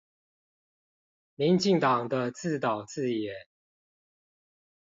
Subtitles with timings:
[1.35, 3.35] 民進黨的自導自演